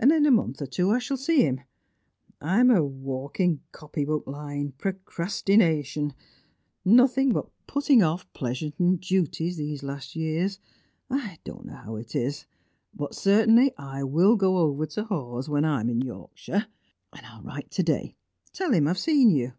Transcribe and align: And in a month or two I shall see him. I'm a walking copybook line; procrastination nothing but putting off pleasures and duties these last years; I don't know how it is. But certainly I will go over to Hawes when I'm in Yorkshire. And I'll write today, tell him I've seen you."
And 0.00 0.10
in 0.10 0.26
a 0.26 0.32
month 0.32 0.60
or 0.60 0.66
two 0.66 0.90
I 0.90 0.98
shall 0.98 1.16
see 1.16 1.42
him. 1.42 1.60
I'm 2.40 2.72
a 2.72 2.84
walking 2.84 3.60
copybook 3.70 4.26
line; 4.26 4.72
procrastination 4.78 6.12
nothing 6.84 7.30
but 7.30 7.48
putting 7.68 8.02
off 8.02 8.26
pleasures 8.32 8.72
and 8.80 9.00
duties 9.00 9.58
these 9.58 9.84
last 9.84 10.16
years; 10.16 10.58
I 11.08 11.38
don't 11.44 11.66
know 11.66 11.76
how 11.76 11.94
it 11.94 12.16
is. 12.16 12.46
But 12.92 13.14
certainly 13.14 13.72
I 13.78 14.02
will 14.02 14.34
go 14.34 14.58
over 14.58 14.86
to 14.86 15.04
Hawes 15.04 15.48
when 15.48 15.64
I'm 15.64 15.88
in 15.88 16.00
Yorkshire. 16.00 16.66
And 17.12 17.26
I'll 17.26 17.42
write 17.42 17.70
today, 17.70 18.16
tell 18.52 18.72
him 18.72 18.88
I've 18.88 18.98
seen 18.98 19.30
you." 19.30 19.52